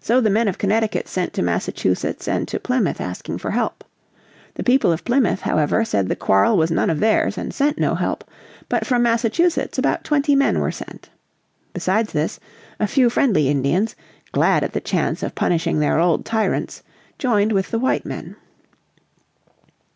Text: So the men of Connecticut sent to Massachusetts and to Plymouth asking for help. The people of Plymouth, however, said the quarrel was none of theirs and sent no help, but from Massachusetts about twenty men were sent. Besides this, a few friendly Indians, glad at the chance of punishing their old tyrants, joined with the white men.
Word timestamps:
So 0.00 0.20
the 0.20 0.30
men 0.30 0.48
of 0.48 0.58
Connecticut 0.58 1.06
sent 1.06 1.32
to 1.34 1.40
Massachusetts 1.40 2.26
and 2.26 2.48
to 2.48 2.58
Plymouth 2.58 3.00
asking 3.00 3.38
for 3.38 3.52
help. 3.52 3.84
The 4.54 4.64
people 4.64 4.90
of 4.90 5.04
Plymouth, 5.04 5.42
however, 5.42 5.84
said 5.84 6.08
the 6.08 6.16
quarrel 6.16 6.56
was 6.56 6.72
none 6.72 6.90
of 6.90 6.98
theirs 6.98 7.38
and 7.38 7.54
sent 7.54 7.78
no 7.78 7.94
help, 7.94 8.24
but 8.68 8.84
from 8.84 9.04
Massachusetts 9.04 9.78
about 9.78 10.02
twenty 10.02 10.34
men 10.34 10.58
were 10.58 10.72
sent. 10.72 11.08
Besides 11.72 12.12
this, 12.12 12.40
a 12.80 12.88
few 12.88 13.08
friendly 13.08 13.48
Indians, 13.48 13.94
glad 14.32 14.64
at 14.64 14.72
the 14.72 14.80
chance 14.80 15.22
of 15.22 15.36
punishing 15.36 15.78
their 15.78 16.00
old 16.00 16.24
tyrants, 16.24 16.82
joined 17.16 17.52
with 17.52 17.70
the 17.70 17.78
white 17.78 18.04
men. 18.04 18.34